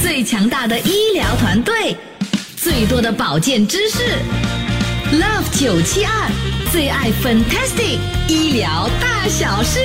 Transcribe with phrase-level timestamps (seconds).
[0.00, 1.96] 最强大的医疗团队，
[2.56, 4.04] 最多的保健知识
[5.12, 6.12] ，Love 九七二
[6.70, 7.98] 最爱 Fantastic
[8.28, 9.80] 医疗大小事。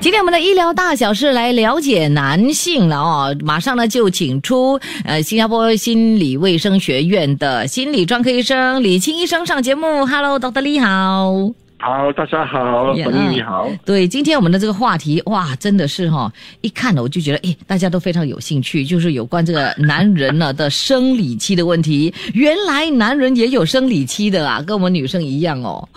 [0.00, 10.04] 今天我们的医疗大小事来了解男性了哦，马上呢就请出呃新加坡心理卫生学院的心理专科医生李青医生上节目。
[10.06, 10.60] Hello，Dr.
[10.60, 11.32] 李好。
[11.80, 13.70] 好，大家好，呀本英你好。
[13.86, 16.30] 对，今天我们的这个话题，哇，真的是哈、
[16.60, 22.12] 一看了我就觉得，哎，大家都非常有兴趣，就是有关这个男人呢的生理期的问题。
[22.34, 25.88] 原来男人也有生理期的啊，跟我们女生一样哦，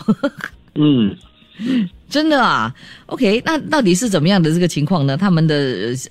[0.75, 1.17] 嗯，
[2.07, 2.71] 真的啊。
[3.07, 5.17] OK，那到底是怎么样的这个情况呢？
[5.17, 5.55] 他们的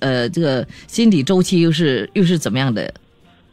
[0.01, 2.93] 呃这个心理周期又是又是怎么样的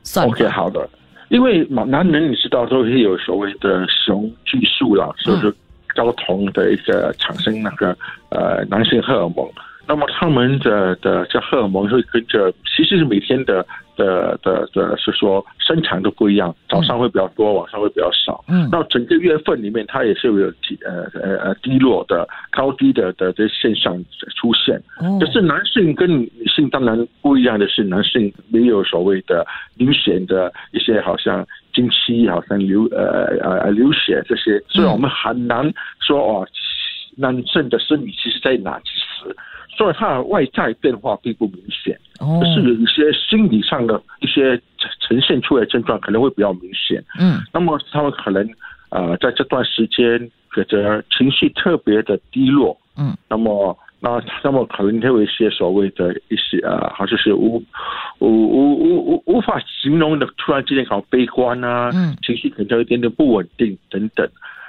[0.03, 0.91] 算 OK，好的。
[1.29, 5.55] 因为男男人你知道都是有所谓的雄激素啦，所以就是
[5.99, 7.97] 睾酮的一个产生那个
[8.31, 9.49] 呃男性荷尔蒙。
[9.91, 13.67] 那么他们的的这荷尔蒙会跟着，其实是每天的
[13.97, 18.45] 的的的是说生产都不一样，早上会比较多，晚上会比较少。
[18.49, 23.97] 嗯那整个月份里面，它也是有低呃呃呃低落的高低的的这现象
[24.37, 24.77] 出现。
[25.01, 29.47] 哦可是男性跟女性当然不一样的是，男性没有所谓的
[29.79, 31.47] 明显的一些好像
[31.79, 36.49] 经期、好像流呃呃呃流血这些，所以我们很难说哦，
[37.17, 39.37] 男生的生理期是在哪几时，
[39.77, 42.43] 所以它的外在变化并不明显，哦。
[42.45, 44.61] 是有一些心理上的一些
[44.99, 47.01] 呈现出来的症状可能会比较明显。
[47.21, 47.39] 嗯。
[47.53, 48.45] 那么他们可能
[48.91, 50.19] 呃在这段时间
[50.53, 57.63] 觉得情绪特别的低落，嗯，那么那那么可能会有一些所谓的一些啊，好像是无
[58.19, 64.29] 无无无无无法形容的，突然之间搞悲观啊，嗯情绪可能有一点点不稳定等等，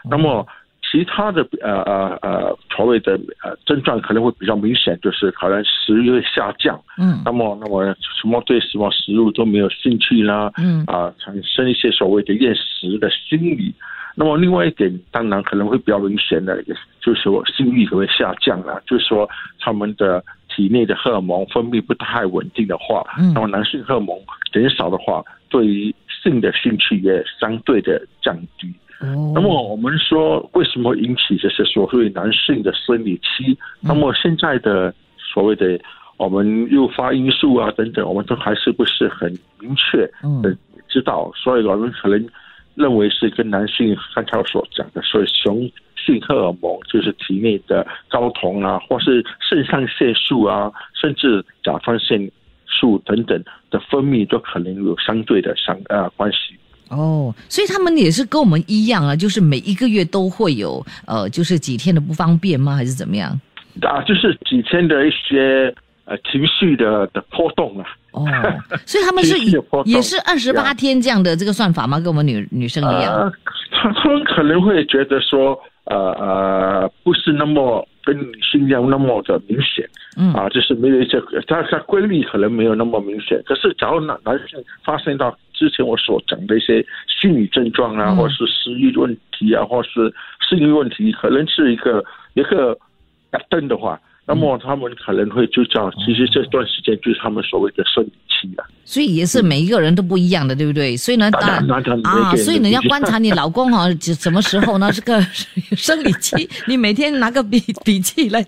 [0.09, 0.45] 那么。
[0.89, 7.85] 其他的呃呃呃所谓的呃症状可能会比较明显，就是可能食欲会下降，嗯那么，那么
[8.19, 13.73] 什么对什么食物都没有兴趣啦，嗯啊，产生一些所谓的厌食的心理。
[14.16, 19.29] 那么，另外一点，当然可能会比较明显的，也就是说性欲可能会下降了，就是说
[19.59, 24.17] 他们的体内的荷尔蒙分泌不太稳定的话，嗯那么男性荷尔蒙
[24.51, 28.73] 减少的话，对于性的兴趣也相对的降低。
[29.01, 33.57] 哦那么我们说，为什么引起这些所谓男性的生理期？
[33.81, 35.79] 那么现在的所谓的
[36.17, 40.05] 我们诱发因素啊等等，我们都还是不是很明确
[40.43, 40.55] 的
[40.89, 42.29] 知道，所以我们可能
[42.75, 52.29] 认为是跟男性刚才我所讲的，所以雄性荷尔蒙就是体内的睾酮啊，或是肾上腺素啊，甚至甲状腺
[52.67, 56.57] 素等等的分泌，都可能有相对的相呃关系。
[56.89, 62.75] 哦，所以他们也是跟我们一样啊，就是每一个月都会有呃，就是几天的不方便吗？
[62.75, 63.39] 还是怎么样？
[63.81, 65.73] 啊，就是几天的一些
[66.05, 67.85] 呃情绪的的波动啊。
[68.11, 68.25] 哦，
[68.88, 69.38] 所以他们是
[69.85, 71.99] 也是二十八天这样的这个算法吗？
[71.99, 73.13] 跟我们女女生一样？
[73.13, 73.31] 呃，
[73.72, 83.39] 他他们可能会觉得说，呃呃，不是那么跟女性一样那么的明显，嗯啊，就是没有一些，它它规律可能没有那么明显。
[83.45, 86.86] 可是，假如男男性发生到之前我所讲的一些
[87.20, 90.12] 心理症状啊，嗯或是食欲问题啊，或是
[90.50, 92.03] 性欲问题，可能是一个
[92.34, 92.80] 一个
[93.50, 94.00] 灯的话。
[94.29, 98.63] 那么他们可能会就叫，其实这段时间就是他们所谓的生理期啊。
[98.85, 100.95] 所以也是每一个人都不一样的，对不对？
[100.95, 101.67] 所以呢，当然
[102.03, 104.91] 啊，所以你要观察你老公哈、几什么时候呢？
[104.91, 105.19] 这个
[105.75, 108.45] 生理期，你每天拿个笔笔记来，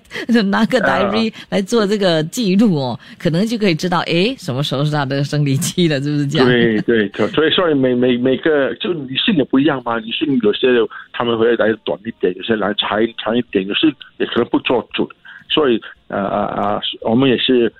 [0.49, 6.47] 拿个 diary 来做这个记录哦，可能就可以知道，哎，什么时候是他的生理期了，是不是这样？
[6.47, 10.67] 对对，所以所以每每每个就女性也不一样嘛，女性有些
[11.11, 13.87] 他们会来短一点，有些来长长一点，有些
[14.17, 15.07] 也可能不做准，
[15.51, 17.71] 所以呃呃呃，我们也是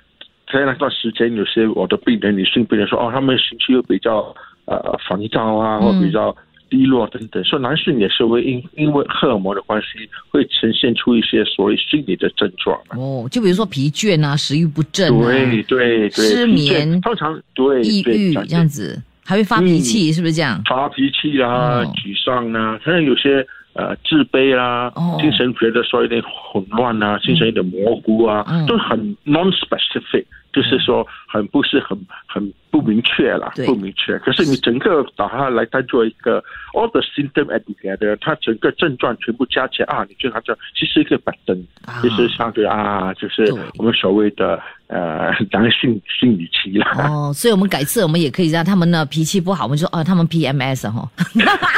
[0.52, 4.34] 在那段时间，有些我的病人女性病人说哦，他们情绪又比较
[4.66, 6.36] 呃烦躁啊，或比较。
[6.72, 12.96] 低落等等，所以男性也是会因因为荷尔蒙的关系，会呈现出一些所谓心理的症状啊。
[12.96, 20.62] 哦，就比如说疲倦啊，食欲不振啊，对对对，失眠通常对抑对郁这样子，还会发脾气，是不是这样？
[20.64, 25.16] 发脾气啊、哦沮丧啊，可能有些呃自卑啦、哦。
[25.20, 28.66] 精神觉得说有点混乱啊，精神有点模糊啊，嗯。
[28.66, 32.52] 都很 non-specific，就是说很不是很很
[32.82, 34.18] 不明确了，不明确。
[34.18, 36.42] 可是你整个把它来当做一个
[36.74, 41.56] all the symptom add together，它整个症状全部加起来啊，你就它就其实一个板灯，
[41.86, 42.00] 啊。
[42.02, 46.86] 就是相对啊，就是我们所谓的呃男性性理期了。
[47.08, 51.08] 哦，所以我们改次我们也可以让他们呢脾气不好，我们就说哦，他们 PMS 哈，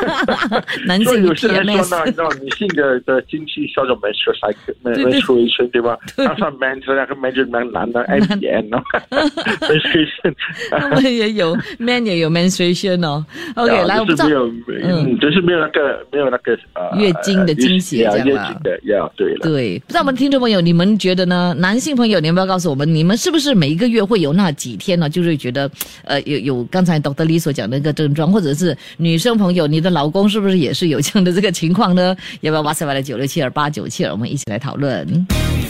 [0.86, 5.98] 男性有些人说 PMS，呢，那女性的的经期叫做 menstruation menstruation 对吧？
[6.16, 8.82] 加上 man 那个 man 就是男的 M N 哦
[11.02, 13.24] 也有 man 也有 menstruation 哦。
[13.54, 19.40] OK，来，我不知道就是没有，嗯，就是没有那个没有那个呃月经的惊喜啊这样啦月经的，呀，对了。
[19.42, 21.54] 对，不知道我们听众朋友，你们觉得呢？
[21.58, 25.08] 男性朋友，你们要不要告诉我们，你们是不是每一个月会有那几天呢？
[25.08, 25.70] 就是觉得，
[26.04, 27.24] 呃，有有刚才 Dr.
[27.24, 32.16] Lee 所讲的那个症状，或者是女生朋友，你的老公是不是也是有这样的这个情况呢？
[32.40, 35.06] 要不要哇塞哇的九六七二八九七二，我们一起来讨论。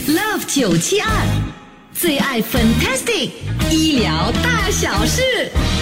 [0.07, 1.64] Love 九七二
[1.95, 3.31] 最爱 Fantastic
[3.71, 5.74] 医疗大小事。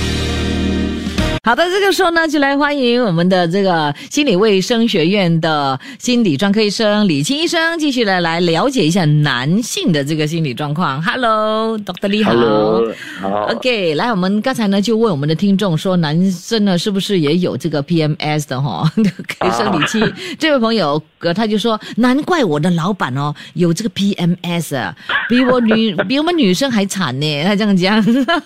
[1.45, 11.03] 好的，这个时候呢，就来欢迎我们的这个心理卫生学院的心理专科医生李青医生，继续的来了解一下男性的这个心理状况。
[11.03, 12.09] Hello，Dr.
[12.09, 12.31] Lee 好。
[12.31, 18.89] Hello，好 OK，来，我们刚才呢就问我们的听众说，男生呢是不是也有这个 PMS 的哈、
[19.37, 20.01] 可以生理期？
[20.39, 24.95] 这位朋友呃他就说，难怪我的老板哦有这个 PMS 啊，
[25.29, 28.01] 比我女 比我们女生还惨呢，他这样讲。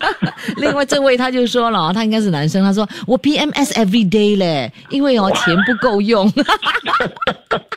[0.56, 6.31] 另外这位他就说了，他应该是男生，他说我 PMS every day 嘞，因为哦钱不够用，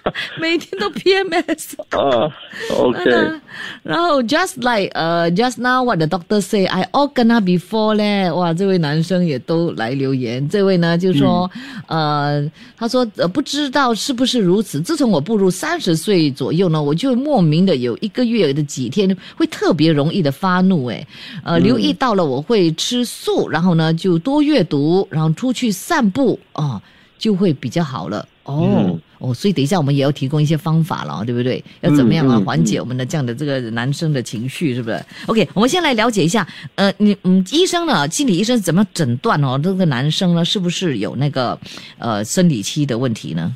[0.39, 1.73] 每天都 PMS。
[1.89, 2.31] 啊
[2.77, 3.41] ，OK，嗯
[3.83, 11.49] 然后 just like 呃、just now what the doctor say I all kena before 嘞，哇，这位男生也都来留言，这位呢就说、
[11.87, 21.05] 呃，他说呃不知道是不是如此，自从我步入三十岁左右呢，我就莫名的有一个月的几天会特别容易的发怒，哎，
[21.43, 26.81] 呃，留意到了我会吃素，然后呢就多阅读，然后出去散步哦，
[27.17, 28.27] 就会比较好了。
[28.43, 31.63] 哦、嗯哦，所以等一下我们也要提供一些方法了，对不对？
[31.81, 39.59] 要怎么样啊缓解我们的这样的这个男生的情绪，是不是？OK，我们先来了解一下，呃，你嗯，医生呢，心理医生怎么诊断哦？
[39.61, 41.59] 这个男生呢，是不是有那个
[41.97, 43.55] 呃生理期的问题呢？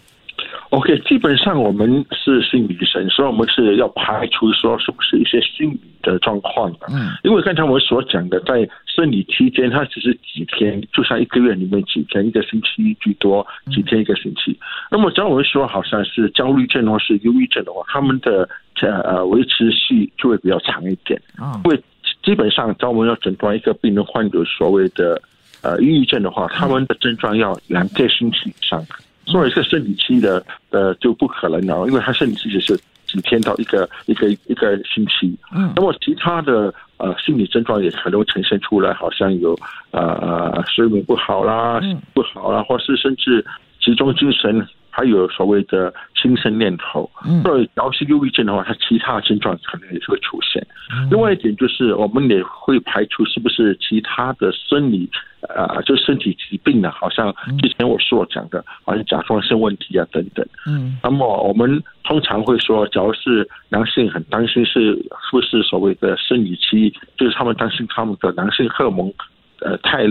[0.74, 6.88] OK，基本上我们是心理医生，所以我们是要排除说是不是一些心理的状况的。
[6.92, 14.58] 嗯因为刚才我所讲的，在生理期间，它只是几天，就像一个月里面几天，一个星期居多，几天一个星期。
[14.90, 18.50] 那么，只要我们说好像是焦虑症或是忧郁症的话，他们的
[18.81, 21.22] 呃呃维持期就会比较长一点。
[21.38, 21.80] 啊因为
[22.24, 25.22] 基本上，当我们要诊断一个病人患有所谓的
[25.62, 28.84] 呃抑郁症的话，他们的症状要两个星期以上。
[29.25, 32.75] 所以是生理期的呃就不可能了，因为他生理期只是
[33.06, 35.38] 几天到一个一个一个星期。
[35.56, 39.58] 嗯那么其他的呃心理症状也可能呈现出来，好像有
[39.92, 43.46] 呃呃睡眠不好啦、嗯不好啦，或是甚至
[43.80, 45.94] 集中精神，还有所谓的
[46.24, 47.12] 轻生念头。
[47.25, 50.66] 嗯所以，只要是忧郁症的话，它其他的症状可能也是会出现。
[50.92, 55.10] 嗯另外一点就是，我们也会排除是不是其他的生理
[55.50, 56.90] 呃，就身体疾病呢？
[56.90, 60.46] 好像之前我所讲的，好像甲状腺问题啊等等。
[60.66, 69.14] 嗯那么我们通常会说，假如是男性很担心是是不是所谓的生理期，就是他们担心他们的男性荷尔蒙
[69.60, 70.04] 呃太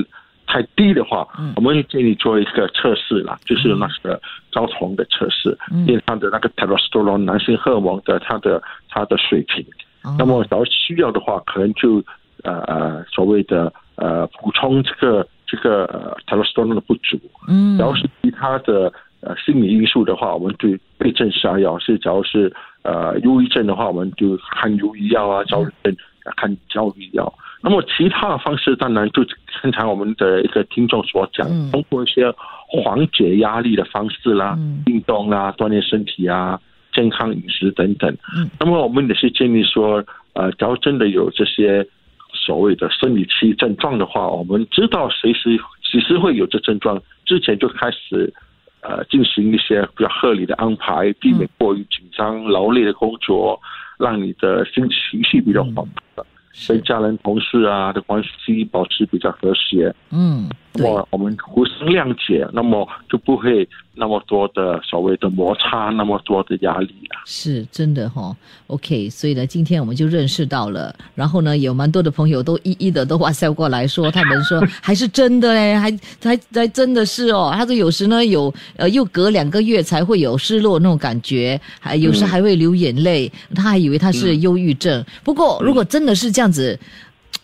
[0.53, 4.21] 太低的话，嗯我们会建议做一个测试啦，就是那个
[4.53, 9.65] 睾酮的测试，嗯验他的那个 testosterone 男性荷尔蒙的它的它的水平。
[10.05, 12.05] 哦那么，然后需要的话，可能就
[12.43, 17.19] 呃呃所谓的呃补充这个这个呃 testosterone 的不足。
[17.49, 22.53] 嗯然后是其他的呃心理因素的话，我们对对症下药；是假如是
[22.83, 27.33] 呃忧郁症的话，我们就看忧郁药啊；焦虑症啊看焦虑药。
[27.63, 29.25] 那么其他的方式，当然就
[29.63, 31.71] 刚才我们的一个听众所讲，嗯。
[31.71, 32.33] 通过一些
[32.67, 34.83] 缓解压力的方式啦、嗯。
[34.87, 36.61] 运动啦、锻炼身体啊、
[36.93, 38.11] 健康饮食等等。
[38.37, 38.51] 嗯。
[38.59, 41.87] 那么我们也是建议说，呃，假如真的有这些
[42.33, 48.33] 所谓的生理期症状的话，我们知道随时其实会有这症状，之前就开始
[48.81, 53.61] 呃进行一些比较合理的安排，避免过于紧张、劳累的工作，
[53.99, 55.87] 让你的心情绪比较缓
[56.17, 56.27] 和，
[56.69, 59.95] 跟家人、同事啊的关系保持比较和谐。
[60.11, 67.21] 嗯，对，那么我们互相谅解，那么就不会那么多的所谓的摩擦，那么多的压力啊。
[67.27, 68.35] 是真的哈、
[68.67, 75.91] OK，所以呢，今天我们就认识到了，然后呢，有蛮多的朋友都一一的都 WhatsApp 过来说，他们说还是真的嘞， 还
[76.23, 77.53] 还还真的是哦。
[77.55, 85.05] 他说有时呢有呃又隔两个月才会有失落那种感觉，还有时还会流眼泪，他还以为他是忧郁症。
[85.23, 86.79] 不过如果真的是这样子。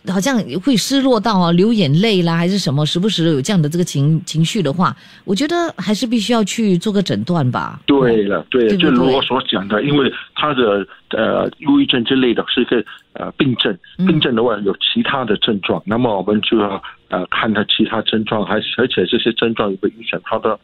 [0.07, 7.79] 好像会失落到啊流眼泪啦，还是什么，时不时有这样的这个情情绪的话，我觉得还是必须要去做个诊断吧。
[7.85, 8.89] 对了，对，对不对？
[8.89, 14.07] 就如我所讲的，因为他的呃忧郁症之类的是一个呃病症，嗯。
[14.07, 20.57] 病症的话有其他的症状，那么我们就要呃看他其他症状，还而且这些症状也会影响他的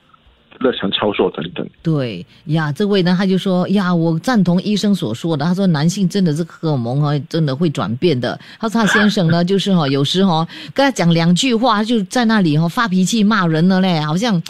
[0.59, 1.67] 日常操作等等。
[1.81, 5.45] 对呀，这位呢，他就说呀，我赞同医生所说的。
[5.45, 8.39] 他说，男性真的是荷尔蒙啊，真的会转变的。
[8.59, 14.41] 他说他先生呢，就是哈、有时哈、跟他讲两句话，他就在那里哈、发脾气骂人了嘞，好像、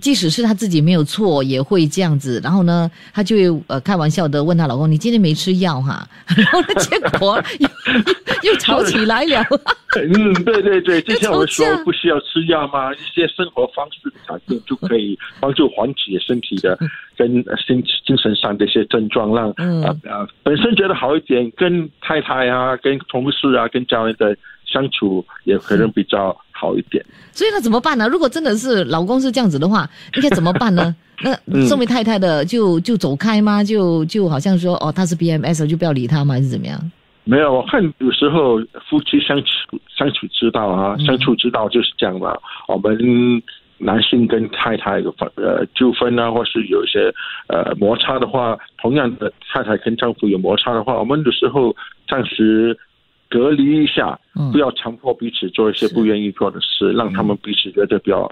[0.00, 2.40] 即使是他自己没有错，也会这样子。
[2.42, 7.42] 然后呢，他就会呃开玩笑的问他老公：“你今天没吃药哈？” 然后呢，结果
[8.42, 9.44] 又吵起来了。
[9.96, 12.92] 嗯，对对对，之前我们说不需要吃药吗？
[12.94, 16.78] 一些生活方式的改变就可以帮助缓解身体的
[17.16, 27.04] 跟呃心精神上的一些症状，让嗯啊啊本身觉得好一点，跟太太啊、跟同事啊、跟家人的相处也可能比较好一点。
[27.32, 28.06] 所以那怎么办呢？
[28.08, 30.94] 如果真的是老公是这样子的话，应该怎么办呢？
[31.22, 33.62] 那嗯身为太太的就就走开吗？
[33.64, 36.34] 就就好像说哦，他是 BMS 就不要理他吗？
[36.36, 36.80] 还是怎么样？
[37.24, 38.58] 没有，我看有时候
[38.88, 42.36] 夫妻相处相处之道啊，嗯相处之道就是这样嘛。
[42.66, 42.98] 我们
[43.78, 47.12] 男性跟太太有分呃纠纷啊，或是有一些
[47.48, 51.74] 呃摩擦的话，同样的太太跟丈夫有摩擦的话，我们有时候
[52.08, 52.76] 暂时
[53.28, 58.30] 隔离一下，嗯不要强迫彼此做一些不愿意做的事，让他们彼此觉得比较。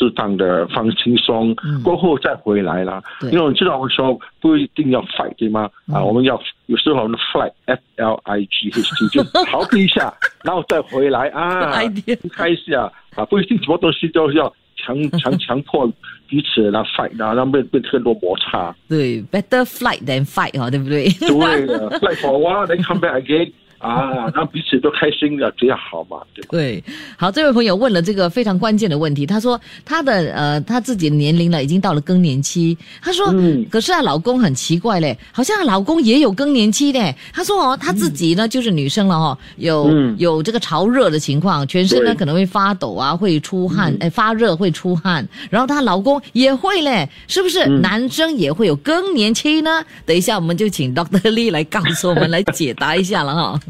[0.00, 3.02] 适当的放轻松嗯，过后再回来啦。
[3.24, 5.68] 因为我知道我说不一定要 fight 对吗？
[5.92, 11.72] 啊，嗯我们要有时候我们 flight F L I G H T 就逃避一下，然后再回来啊
[12.32, 15.86] 开一下啊，不一定什么东西都要强 强强迫
[16.26, 18.74] 彼此来 fight，然后让变变更多摩擦。
[18.88, 21.04] 对，better flight than fight 哦，对不对？
[21.20, 26.18] 对的，flight for a while then come back again 啊，让彼此都开心了，这样好嘛？
[26.50, 26.84] 对
[27.16, 32.76] 好，这位朋友问了这个非常关键的问题，他说他的呃他自己的年龄了，已经到了更年期。
[33.00, 37.14] 他说，嗯可是她老公很奇怪嘞，好像她老公也有更年期嘞。
[37.32, 47.60] 他说哦，她自己呢、就是女生了哦，有、嗯有这个潮热的情况，全身呢可能会发抖啊，会出汗，嗯哎、发热会出汗，然后她老公也会嘞，是不是？
[47.64, 49.82] 嗯男生也会有更年期呢？
[50.04, 51.20] 等一下我们就请 Dr.
[51.30, 53.60] Lee 来告诉我们，来解答一下了哈。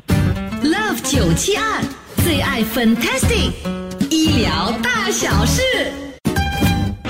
[0.63, 1.59] Love 972，
[2.23, 3.53] 最爱 Fantastic
[4.11, 6.10] 医疗大小事。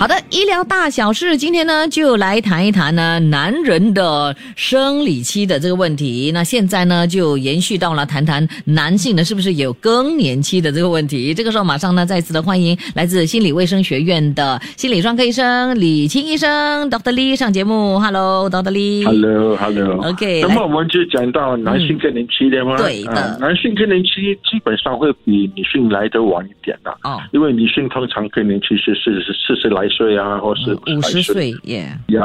[0.01, 6.31] 好的，医疗大小事，今天呢就来谈一谈呢男人的生理期的这个问题。
[6.33, 11.35] 那现在呢就延续到了谈谈男性呢是不是有更年期的这个问题。
[11.35, 17.13] 这个时候马上呢再次的欢迎来自心理卫生学院的心理专科医生李青医生 Dr.
[17.13, 18.01] Lee 上节目。
[18.01, 18.73] Hello，Dr.
[18.73, 19.05] Lee。
[19.05, 20.09] Hello，Hello。
[20.09, 22.79] OK，那么我们就讲到男性更年期的吗？
[22.79, 32.25] 对的啊男性更年期基本上会比女性来得晚一点的、哦，因为女性通常更年期是四十四十来岁啊，或是五十来岁耶，呀，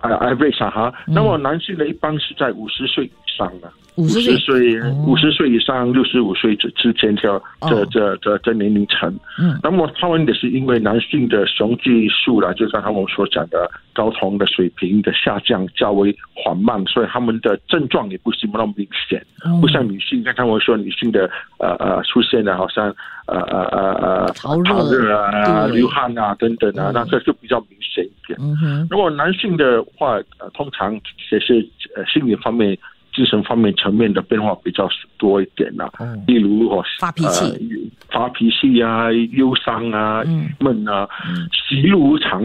[0.00, 0.94] 啊，average 啊哈。
[1.06, 3.70] 嗯那么男性呢，一般是在五十岁以上的。
[3.96, 7.22] 50岁岁哦，五十岁以上，六十五岁之之前这
[7.60, 7.86] 这哦。
[7.90, 9.08] 这这这年龄层。
[9.38, 9.58] 嗯。
[9.62, 20.22] 那么他们也是因为男性的雄激素啦，就刚才我们所讲的睾酮的水平的下降较为缓慢，所以他们的症状也不是那么明显，嗯不像女性。
[20.24, 22.88] 刚才我说女性的呃呃出现的好像
[23.26, 28.36] 呃呃呃呃潮热啊、流汗啊等等啊嗯，那这就比较明显一点。
[28.90, 30.92] 如果男性的话，呃，通常
[31.30, 32.76] 也是呃心理方面、
[33.14, 37.44] 精神方面层面的变化比较多一点啦、哦例如哦，发脾气。
[37.44, 37.58] 呃
[38.10, 40.48] 发脾气啊、忧伤啊、嗯。
[40.60, 42.40] 闷啊嗯，喜怒无常，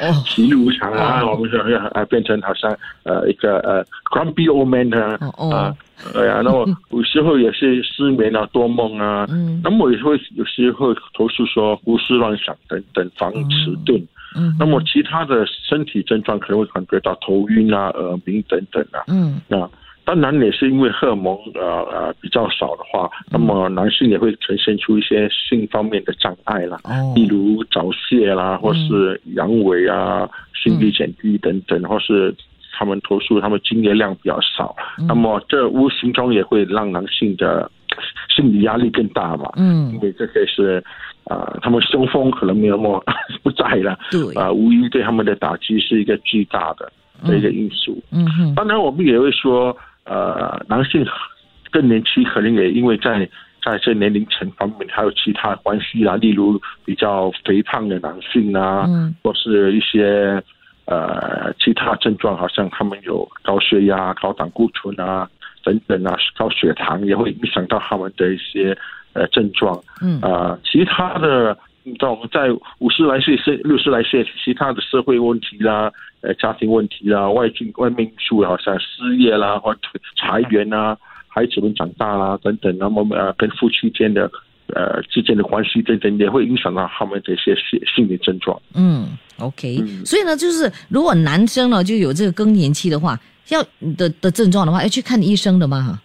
[0.00, 0.12] 哦。
[0.24, 1.32] 喜怒无常啊，哦。
[1.32, 1.60] 我们说
[1.92, 5.18] 啊变成好像呃一个呃 grumpy old man 啊。
[5.52, 5.76] 啊，
[6.14, 9.60] 对啊，那么 有时候也是失眠啊、多梦啊，嗯。
[9.62, 13.98] 那么也会有时候投诉说胡思乱想等等，防迟钝。
[14.36, 19.02] 嗯哼，那么其他的身体症状可能会感觉到头晕啊、耳鸣等等啊。
[19.08, 19.38] 嗯。
[19.48, 19.68] 那
[20.14, 21.62] 当然也是因为荷尔蒙呃
[21.92, 32.34] 呃比较少的话，那么男性也会呈现出一些性方面的障碍啦，哦，例如早泄啦，或是阳痿啊、性欲减低等等，或是
[32.72, 35.06] 他们投诉他们精液量比较少，嗯。
[35.06, 37.70] 那么这无形中也会让男性的
[38.34, 39.50] 心理压力更大嘛。
[39.56, 39.92] 嗯。
[39.92, 40.82] 因为这个是
[41.24, 43.04] 啊、他们胸风可能没有那么
[43.44, 46.90] 不在了，对，啊、无疑对他们的打击是一个巨大的
[47.24, 48.02] 的一个因素。
[48.10, 49.76] 嗯哼，当然，我们也会说，
[50.10, 51.06] 呃，男性
[51.70, 53.28] 更年期可能也因为在
[53.64, 60.42] 在这年龄层方面还有其他关系啊，例如比较肥胖的男性啊，嗯或是一些
[60.86, 65.28] 呃其他症状，好像他们有高血压、高胆固醇啊
[65.62, 68.76] 等等啊，高血糖也会影响到他们的一些
[69.12, 69.78] 呃症状。
[70.02, 71.56] 嗯啊、其他的，
[71.98, 79.80] 到我们在五十来岁、是六十来岁，其他的社会问题啦，呃，家庭问题啦，外境外面因素，好像失业啦，或者
[80.16, 80.96] 裁员啊，
[81.28, 84.30] 孩子们长大啦等等，那么呃，跟夫妻间的
[84.74, 88.60] 呃之间的关系等等，也会影响到他们的一些心心理症状。
[88.74, 89.08] 嗯
[89.38, 93.18] ，OK，、嗯所以呢，就是如果男生呢就有这个更年期的话，
[93.48, 93.62] 要
[93.96, 96.00] 的的症状的话，要去看医生的吗？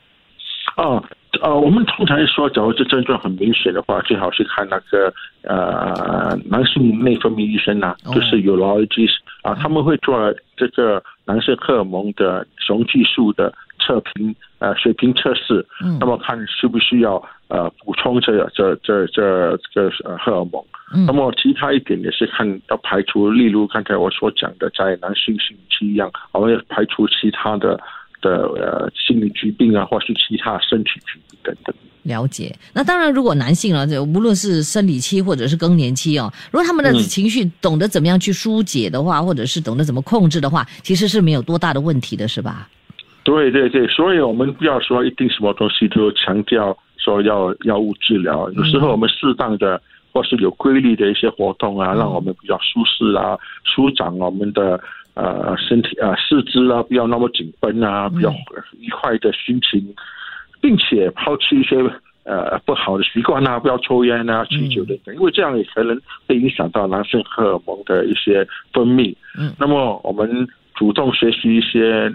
[0.78, 1.04] 哦，
[1.42, 5.14] 呃，我们通常说，假如这症状很明显的话，最好是看那个
[5.44, 8.14] 呃男性内分泌医生啊，哦。
[8.14, 15.98] 就是 urologist 啊，他们会做这个男性荷尔蒙的雄激素的测评呃水平测试，嗯。
[16.00, 20.64] 那么看需不需要呃补充这这这这这个呃荷尔蒙。
[20.94, 21.06] 嗯。
[21.06, 27.80] 那么其他一点也是看要排除，例如刚才我所讲的，在男性性期一样，我们要排除其他的
[28.26, 31.76] 的呃心理疾病啊，或是其他身体疾病等等。
[32.02, 32.56] 了解。
[32.74, 42.70] 那当然，如果男性啊，这无论是生理期或者是更年期哦，如果他们的嗯情绪懂得怎么样去疏解的话，或者是懂得怎么控制的话，其实是没有多大的问题的，是吧？
[43.24, 49.82] 对对对，所以我们不要说一定什么东西都强调说要药物治疗，有时候我们适当的
[50.14, 54.80] 或是有规律的一些活动啊，让我们比较舒适啊，舒展我们的
[55.16, 58.30] 呃身体啊四肢啊，不要那么紧绷啊，比较
[58.80, 59.96] 愉快的心情，
[60.62, 61.76] 并且抛弃一些。
[62.28, 65.96] 呃，不好的习惯啊，不要抽烟啊、酗酒等等，因为这样也可能
[66.28, 68.44] 会影响到男性荷尔蒙的一些
[68.74, 69.16] 分泌。
[69.38, 72.12] 嗯，那么我们主动学习一些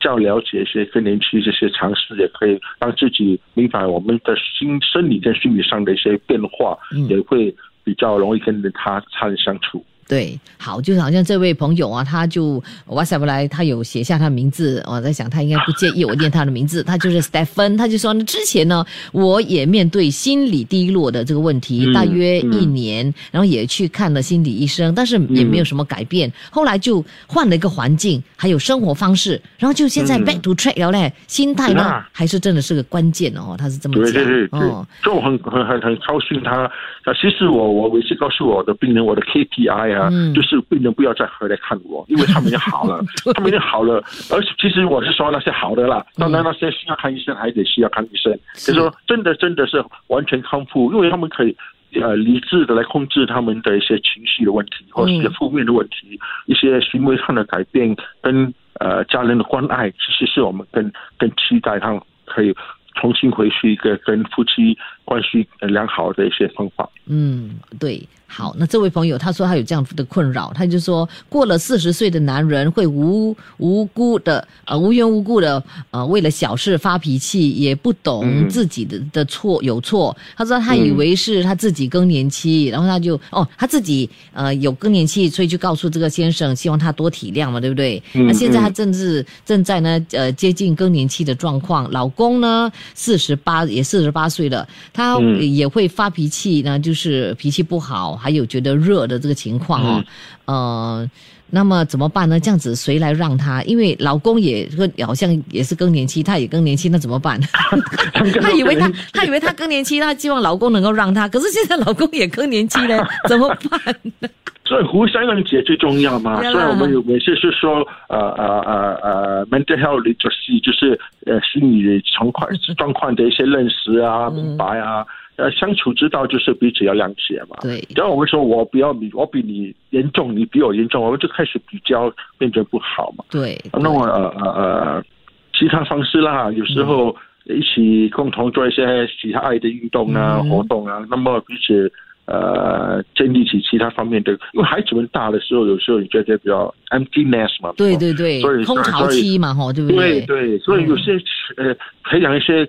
[0.00, 9.84] 较了解一些更年期这些常识，也可以让自己明白我们的心生理跟心理上的一些变化，嗯也会比较容易跟他他人相处。
[10.08, 30.22] 对，好，就好像这位朋友啊，他就 WhatsApp 来，他有写下他的名字，我在想他应该不介意我念他的名字，他就是 Stephen，他就说呢，之前呢，我也面对心理低落的这个问题，嗯大约一年，然后也去看了心理医生，但是也没有什么改变，后来就换了一个环境，还有生活方式，然后就现在嗯。
[30.22, 32.08] back to track 了嘞，心态呢啊。
[32.12, 36.62] 还是真的是个关键哦，他是这么对讲，对对对，哦，所以我很很很很高兴他。
[37.04, 43.02] 啊，其实我我每次告诉我的病人，我的 KPI 啊，嗯就是病人不要再回来看我， 因为他们已经好了，
[43.34, 44.02] 他们已经好了。
[44.30, 48.32] 而且其实我是说那些好的啦，当然那些需要看医生还得需要看医生。
[48.54, 51.56] 是就说真的真的是完全康复，因为他们可以。
[52.00, 62.54] 呃，理智的来控制他们的一些情绪的问题，或者是一些负面的问题，一些行为上的改变，跟呃家人的关爱，其实是我们更更期待他们可以
[62.94, 66.88] 重新回去一个跟夫妻关系良好的一些方法。
[67.06, 80.16] 嗯，对，好，那这位朋友他说他有这样的困扰，他就说过了四十岁的男人会无无辜的呃无缘无故的呃为了小事发脾气，也不懂自己的的错有错。
[80.36, 88.00] 他说他以为是他自己更年期，然后他就哦他自己呃有更年期，所以就告诉这个先生，希望他多体谅嘛，对不对？
[88.12, 100.04] 那现在他正是正在呢呃接近更年期的状况，老公呢四十八也四十八岁了，他也会发脾气呢，就是脾气不好，还有觉得热的这个情况哦，
[100.46, 101.10] 呃。
[101.54, 102.40] 那么怎么办呢？
[102.40, 103.62] 这样子谁来让他？
[103.64, 104.66] 因为老公也
[105.04, 107.38] 好像也是更年期，他也更年期，那怎么办？
[108.40, 114.28] 他以为他 他以为他更年期，他希望老公能够让他，可是现在老公也更年期了，怎么办呢？
[114.64, 116.40] 所以互相谅解最重要嘛。
[116.40, 125.04] 所以我们有每次是说，呃呃呃呃，mental health literacy 就是呃心理状况状况的一些认识啊、嗯明白啊，
[125.36, 127.56] 呃相处之道就是彼此要谅解嘛。
[127.62, 133.24] 对，只要我们说我比较你，我比你严重，你比我严重，我们就开始比较，变成不好嘛。
[133.30, 135.04] 对，那么呃呃呃，
[135.52, 137.14] 其他方式啦，有时候
[137.44, 141.90] 一起共同做一些其他爱的运动啊、嗯活动啊，那么彼此
[142.26, 150.26] 呃建立起其他方面的，因为孩子们大的时候，有时候你觉得比较 emptyness 嘛，对对对所以，空巢期嘛，吼，对不对对？
[150.26, 151.12] 对，所以有些
[151.56, 152.66] 呃培养一些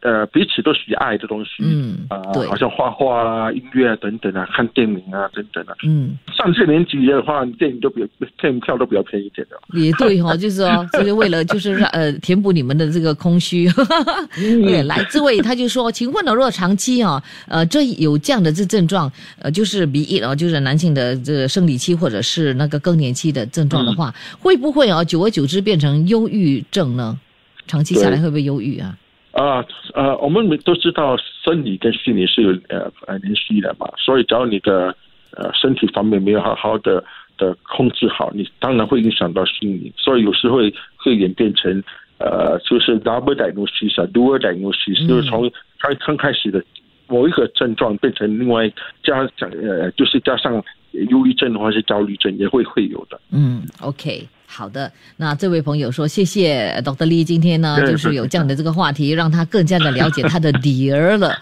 [0.00, 5.74] 呃彼此都喜爱的东西，嗯啊、对好像画画啊、音乐啊等等啊，看电影啊等等啊。
[5.84, 8.06] 嗯，上这年纪的话，电影都比
[8.40, 9.56] 电影票都比较便宜一点的。
[9.78, 13.68] 也对哈、哦， 就是说，就是为了就是让呃填补你们的这个空虚。
[14.36, 27.18] 对，来这位他就说，请问呢，如果长期啊，呃，这有这样的这症状，呃，就是鼻翼哦，就是男性的这个生理期或者是那个更年期的症状的话，会不会啊，久而久之变成忧郁症呢？
[27.66, 28.96] 长期下来会不会忧郁啊？
[29.36, 34.96] 啊呃，我们都知道生理跟心理是有呃呃联系的嘛，所以只要你的
[35.32, 37.04] 呃身体方面没有好好的
[37.36, 41.82] 的控制好，你当然会影响到心理，所以有时会会演变成
[42.18, 46.64] 呃，就是 double diagnosis 啊，dual diagnosis，、就是从刚刚开始的
[47.06, 48.66] 某一个症状变成另外
[49.02, 50.64] 加上呃，就是加上
[51.10, 53.20] 忧郁症或者是焦虑症也会会有的。
[53.30, 54.26] 嗯，OK。
[54.46, 57.06] 好的，那这位朋友说，谢谢 Dr.
[57.06, 61.36] Lee，今天呢，就是有这样的这个话题，让他更加的了解他的女儿了。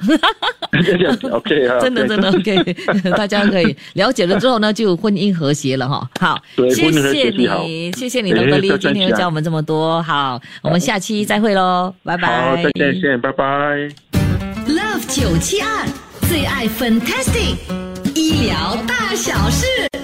[1.31, 2.77] OK 啊，真的真的 OK，
[3.17, 6.11] 大家可以了解了之后呢，就婚姻和谐了哈。
[6.19, 8.51] 好，谢谢你，谢谢你哎 Dr.
[8.51, 10.03] 再 Lee，见今天又教我们这么多。
[10.03, 12.51] 好，我们下期再会喽，拜拜。
[12.51, 13.45] 好，再见，见，拜拜。
[14.67, 15.87] Love 九七二
[16.29, 17.57] 最爱 Fantastic
[18.15, 20.04] 医疗大小事。